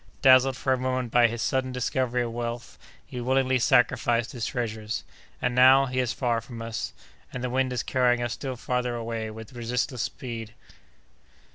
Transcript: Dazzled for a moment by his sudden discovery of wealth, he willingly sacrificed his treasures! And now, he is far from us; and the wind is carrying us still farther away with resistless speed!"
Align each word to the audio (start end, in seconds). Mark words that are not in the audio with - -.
Dazzled 0.23 0.57
for 0.57 0.73
a 0.73 0.79
moment 0.79 1.11
by 1.11 1.27
his 1.27 1.43
sudden 1.43 1.71
discovery 1.71 2.23
of 2.23 2.31
wealth, 2.31 2.79
he 3.05 3.21
willingly 3.21 3.59
sacrificed 3.59 4.31
his 4.31 4.47
treasures! 4.47 5.03
And 5.39 5.53
now, 5.53 5.85
he 5.85 5.99
is 5.99 6.11
far 6.11 6.41
from 6.41 6.59
us; 6.59 6.91
and 7.31 7.43
the 7.43 7.51
wind 7.51 7.71
is 7.71 7.83
carrying 7.83 8.23
us 8.23 8.33
still 8.33 8.55
farther 8.55 8.95
away 8.95 9.29
with 9.29 9.53
resistless 9.53 10.01
speed!" 10.01 10.55